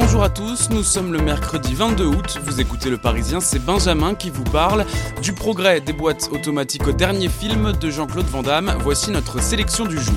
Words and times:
Bonjour 0.00 0.22
à 0.22 0.30
tous, 0.30 0.70
nous 0.70 0.84
sommes 0.84 1.12
le 1.12 1.18
mercredi 1.18 1.74
22 1.74 2.06
août, 2.06 2.38
vous 2.44 2.60
écoutez 2.60 2.88
Le 2.88 2.98
Parisien, 2.98 3.40
c'est 3.40 3.58
Benjamin 3.58 4.14
qui 4.14 4.30
vous 4.30 4.44
parle 4.44 4.86
du 5.22 5.32
progrès 5.32 5.80
des 5.80 5.92
boîtes 5.92 6.28
automatiques 6.30 6.86
au 6.86 6.92
dernier 6.92 7.28
film 7.28 7.72
de 7.72 7.90
Jean-Claude 7.90 8.26
Van 8.26 8.42
Damme. 8.42 8.72
Voici 8.78 9.10
notre 9.10 9.42
sélection 9.42 9.86
du 9.86 9.98
jour. 9.98 10.14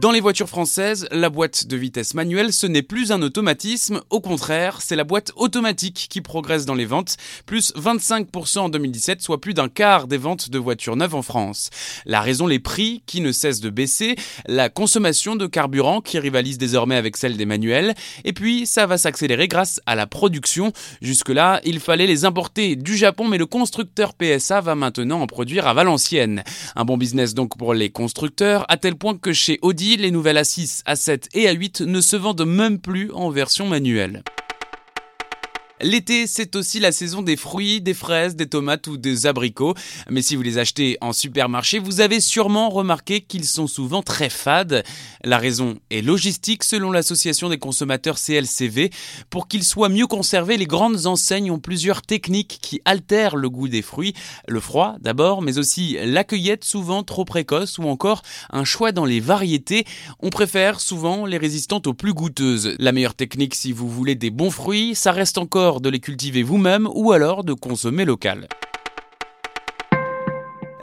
Dans 0.00 0.12
les 0.12 0.20
voitures 0.20 0.48
françaises, 0.48 1.08
la 1.10 1.28
boîte 1.28 1.66
de 1.66 1.76
vitesse 1.76 2.14
manuelle, 2.14 2.52
ce 2.52 2.68
n'est 2.68 2.82
plus 2.82 3.10
un 3.10 3.20
automatisme, 3.20 4.00
au 4.10 4.20
contraire, 4.20 4.80
c'est 4.80 4.94
la 4.94 5.02
boîte 5.02 5.32
automatique 5.34 6.06
qui 6.08 6.20
progresse 6.20 6.66
dans 6.66 6.76
les 6.76 6.84
ventes, 6.84 7.16
plus 7.46 7.74
25% 7.74 8.58
en 8.60 8.68
2017, 8.68 9.20
soit 9.20 9.40
plus 9.40 9.54
d'un 9.54 9.68
quart 9.68 10.06
des 10.06 10.16
ventes 10.16 10.50
de 10.50 10.58
voitures 10.60 10.94
neuves 10.94 11.16
en 11.16 11.22
France. 11.22 11.70
La 12.06 12.20
raison, 12.20 12.46
les 12.46 12.60
prix 12.60 13.02
qui 13.06 13.20
ne 13.20 13.32
cessent 13.32 13.60
de 13.60 13.70
baisser, 13.70 14.14
la 14.46 14.68
consommation 14.68 15.34
de 15.34 15.48
carburant 15.48 16.00
qui 16.00 16.20
rivalise 16.20 16.58
désormais 16.58 16.94
avec 16.94 17.16
celle 17.16 17.36
des 17.36 17.46
manuels, 17.46 17.96
et 18.24 18.32
puis 18.32 18.66
ça 18.66 18.86
va 18.86 18.98
s'accélérer 18.98 19.48
grâce 19.48 19.80
à 19.84 19.96
la 19.96 20.06
production. 20.06 20.72
Jusque-là, 21.02 21.60
il 21.64 21.80
fallait 21.80 22.06
les 22.06 22.24
importer 22.24 22.76
du 22.76 22.96
Japon, 22.96 23.26
mais 23.26 23.38
le 23.38 23.46
constructeur 23.46 24.14
PSA 24.14 24.60
va 24.60 24.76
maintenant 24.76 25.22
en 25.22 25.26
produire 25.26 25.66
à 25.66 25.74
Valenciennes. 25.74 26.44
Un 26.76 26.84
bon 26.84 26.98
business 26.98 27.34
donc 27.34 27.58
pour 27.58 27.74
les 27.74 27.90
constructeurs, 27.90 28.64
à 28.68 28.76
tel 28.76 28.94
point 28.94 29.18
que 29.18 29.32
chez 29.32 29.58
Audi, 29.62 29.87
les 29.96 30.10
nouvelles 30.10 30.36
A6, 30.36 30.82
A7 30.84 31.28
et 31.34 31.46
A8 31.46 31.84
ne 31.84 32.00
se 32.00 32.16
vendent 32.16 32.46
même 32.46 32.78
plus 32.78 33.10
en 33.12 33.30
version 33.30 33.66
manuelle. 33.66 34.22
L'été, 35.80 36.26
c'est 36.26 36.56
aussi 36.56 36.80
la 36.80 36.90
saison 36.90 37.22
des 37.22 37.36
fruits, 37.36 37.80
des 37.80 37.94
fraises, 37.94 38.34
des 38.34 38.48
tomates 38.48 38.88
ou 38.88 38.96
des 38.96 39.26
abricots. 39.26 39.74
Mais 40.10 40.22
si 40.22 40.34
vous 40.34 40.42
les 40.42 40.58
achetez 40.58 40.98
en 41.00 41.12
supermarché, 41.12 41.78
vous 41.78 42.00
avez 42.00 42.20
sûrement 42.20 42.68
remarqué 42.68 43.20
qu'ils 43.20 43.44
sont 43.44 43.68
souvent 43.68 44.02
très 44.02 44.28
fades. 44.28 44.82
La 45.22 45.38
raison 45.38 45.78
est 45.90 46.02
logistique 46.02 46.64
selon 46.64 46.90
l'association 46.90 47.48
des 47.48 47.58
consommateurs 47.58 48.18
CLCV. 48.18 48.90
Pour 49.30 49.46
qu'ils 49.46 49.64
soient 49.64 49.88
mieux 49.88 50.06
conservés, 50.06 50.56
les 50.56 50.66
grandes 50.66 51.06
enseignes 51.06 51.50
ont 51.50 51.60
plusieurs 51.60 52.02
techniques 52.02 52.58
qui 52.60 52.80
altèrent 52.84 53.36
le 53.36 53.48
goût 53.48 53.68
des 53.68 53.82
fruits. 53.82 54.14
Le 54.48 54.60
froid 54.60 54.96
d'abord, 55.00 55.42
mais 55.42 55.58
aussi 55.58 55.96
la 56.02 56.24
cueillette 56.24 56.64
souvent 56.64 57.02
trop 57.04 57.24
précoce 57.24 57.78
ou 57.78 57.84
encore 57.84 58.22
un 58.50 58.64
choix 58.64 58.90
dans 58.90 59.04
les 59.04 59.20
variétés. 59.20 59.84
On 60.20 60.30
préfère 60.30 60.80
souvent 60.80 61.24
les 61.24 61.38
résistantes 61.38 61.86
aux 61.86 61.94
plus 61.94 62.14
goûteuses. 62.14 62.74
La 62.78 62.92
meilleure 62.92 63.14
technique 63.14 63.54
si 63.54 63.72
vous 63.72 63.88
voulez 63.88 64.14
des 64.14 64.30
bons 64.30 64.50
fruits, 64.50 64.94
ça 64.94 65.12
reste 65.12 65.38
encore 65.38 65.67
de 65.76 65.90
les 65.90 66.00
cultiver 66.00 66.42
vous-même 66.42 66.88
ou 66.94 67.12
alors 67.12 67.44
de 67.44 67.52
consommer 67.52 68.04
local. 68.04 68.48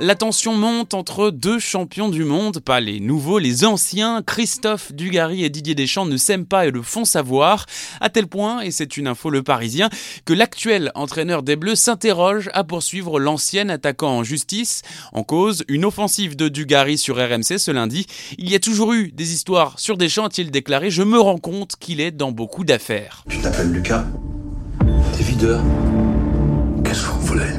La 0.01 0.15
tension 0.15 0.53
monte 0.55 0.93
entre 0.93 1.29
deux 1.29 1.57
champions 1.57 2.09
du 2.09 2.25
monde, 2.25 2.59
pas 2.59 2.81
les 2.81 2.99
nouveaux, 2.99 3.39
les 3.39 3.63
anciens. 3.63 4.21
Christophe 4.21 4.91
Dugarry 4.91 5.45
et 5.45 5.49
Didier 5.49 5.73
Deschamps 5.73 6.05
ne 6.05 6.17
s'aiment 6.17 6.45
pas 6.45 6.67
et 6.67 6.71
le 6.71 6.81
font 6.81 7.05
savoir, 7.05 7.65
à 8.01 8.09
tel 8.09 8.27
point, 8.27 8.59
et 8.59 8.71
c'est 8.71 8.97
une 8.97 9.07
info 9.07 9.29
le 9.29 9.41
parisien, 9.41 9.89
que 10.25 10.33
l'actuel 10.33 10.91
entraîneur 10.95 11.43
des 11.43 11.55
Bleus 11.55 11.75
s'interroge 11.75 12.49
à 12.53 12.65
poursuivre 12.65 13.21
l'ancien 13.21 13.69
attaquant 13.69 14.17
en 14.17 14.23
justice. 14.25 14.81
En 15.13 15.23
cause, 15.23 15.63
une 15.69 15.85
offensive 15.85 16.35
de 16.35 16.49
Dugarry 16.49 16.97
sur 16.97 17.15
RMC 17.15 17.57
ce 17.57 17.71
lundi. 17.71 18.05
Il 18.37 18.49
y 18.49 18.55
a 18.55 18.59
toujours 18.59 18.91
eu 18.91 19.13
des 19.13 19.31
histoires 19.31 19.79
sur 19.79 19.95
Deschamps, 19.95 20.25
a-t-il 20.25 20.51
déclaré. 20.51 20.89
Je 20.89 21.03
me 21.03 21.21
rends 21.21 21.37
compte 21.37 21.77
qu'il 21.79 22.01
est 22.01 22.11
dans 22.11 22.33
beaucoup 22.33 22.65
d'affaires. 22.65 23.23
Tu 23.29 23.39
t'appelles 23.39 23.71
Lucas? 23.71 24.03
Qu'est-ce 26.83 27.05
que 27.05 27.11
vous 27.11 27.21
voulez 27.21 27.53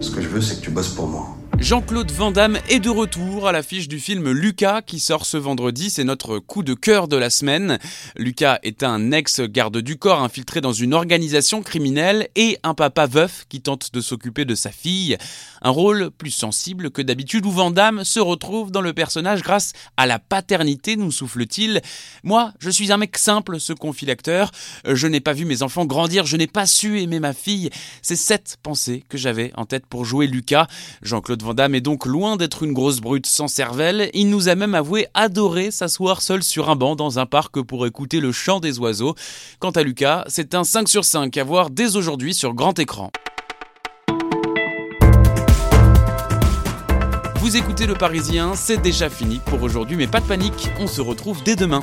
Ce 0.00 0.10
que 0.10 0.20
je 0.20 0.28
veux, 0.28 0.42
c'est 0.42 0.56
que 0.56 0.64
tu 0.64 0.70
bosses 0.70 0.90
pour 0.90 1.06
moi. 1.06 1.34
Jean-Claude 1.58 2.10
Van 2.10 2.32
Damme 2.32 2.58
est 2.68 2.80
de 2.80 2.90
retour 2.90 3.46
à 3.46 3.52
l'affiche 3.52 3.86
du 3.86 4.00
film 4.00 4.30
Lucas 4.30 4.82
qui 4.82 4.98
sort 4.98 5.26
ce 5.26 5.36
vendredi. 5.36 5.90
C'est 5.90 6.02
notre 6.02 6.38
coup 6.38 6.62
de 6.62 6.74
cœur 6.74 7.06
de 7.06 7.16
la 7.16 7.30
semaine. 7.30 7.78
Lucas 8.16 8.58
est 8.64 8.82
un 8.82 9.12
ex-garde 9.12 9.78
du 9.78 9.96
corps 9.96 10.22
infiltré 10.22 10.60
dans 10.60 10.72
une 10.72 10.92
organisation 10.92 11.62
criminelle 11.62 12.28
et 12.34 12.58
un 12.64 12.74
papa 12.74 13.06
veuf 13.06 13.44
qui 13.48 13.60
tente 13.60 13.92
de 13.92 14.00
s'occuper 14.00 14.44
de 14.44 14.56
sa 14.56 14.70
fille. 14.70 15.16
Un 15.60 15.70
rôle 15.70 16.10
plus 16.10 16.32
sensible 16.32 16.90
que 16.90 17.02
d'habitude 17.02 17.46
où 17.46 17.50
Van 17.50 17.70
Damme 17.70 18.02
se 18.02 18.18
retrouve 18.18 18.72
dans 18.72 18.80
le 18.80 18.92
personnage 18.92 19.42
grâce 19.42 19.72
à 19.96 20.06
la 20.06 20.18
paternité, 20.18 20.96
nous 20.96 21.12
souffle-t-il. 21.12 21.80
Moi, 22.24 22.52
je 22.58 22.70
suis 22.70 22.90
un 22.90 22.96
mec 22.96 23.16
simple, 23.18 23.60
se 23.60 23.72
confie 23.72 24.06
l'acteur. 24.06 24.50
Je 24.84 25.06
n'ai 25.06 25.20
pas 25.20 25.32
vu 25.32 25.44
mes 25.44 25.62
enfants 25.62 25.84
grandir, 25.84 26.26
je 26.26 26.36
n'ai 26.36 26.48
pas 26.48 26.66
su 26.66 27.00
aimer 27.00 27.20
ma 27.20 27.34
fille. 27.34 27.70
C'est 28.00 28.16
cette 28.16 28.56
pensée 28.62 29.04
que 29.08 29.18
j'avais 29.18 29.52
en 29.56 29.64
tête 29.64 29.86
pour 29.86 30.04
jouer 30.04 30.26
Lucas. 30.26 30.66
Jean-Claude 31.02 31.41
Est 31.50 31.80
donc 31.80 32.06
loin 32.06 32.36
d'être 32.36 32.62
une 32.62 32.72
grosse 32.72 33.00
brute 33.00 33.26
sans 33.26 33.48
cervelle. 33.48 34.10
Il 34.14 34.30
nous 34.30 34.48
a 34.48 34.54
même 34.54 34.76
avoué 34.76 35.06
adorer 35.12 35.72
s'asseoir 35.72 36.22
seul 36.22 36.42
sur 36.42 36.70
un 36.70 36.76
banc 36.76 36.94
dans 36.94 37.18
un 37.18 37.26
parc 37.26 37.60
pour 37.62 37.84
écouter 37.84 38.20
le 38.20 38.30
chant 38.30 38.60
des 38.60 38.78
oiseaux. 38.78 39.16
Quant 39.58 39.72
à 39.72 39.82
Lucas, 39.82 40.24
c'est 40.28 40.54
un 40.54 40.62
5 40.62 40.88
sur 40.88 41.04
5 41.04 41.36
à 41.36 41.44
voir 41.44 41.70
dès 41.70 41.96
aujourd'hui 41.96 42.32
sur 42.32 42.54
grand 42.54 42.78
écran. 42.78 43.10
Vous 47.36 47.56
écoutez 47.56 47.86
Le 47.86 47.94
Parisien, 47.94 48.54
c'est 48.54 48.80
déjà 48.80 49.10
fini 49.10 49.40
pour 49.44 49.62
aujourd'hui, 49.62 49.96
mais 49.96 50.06
pas 50.06 50.20
de 50.20 50.26
panique, 50.26 50.70
on 50.78 50.86
se 50.86 51.00
retrouve 51.00 51.42
dès 51.42 51.56
demain. 51.56 51.82